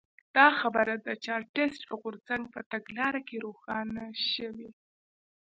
[0.35, 4.69] دا خبره د چارټېست غورځنګ په تګلاره کې روښانه شوې.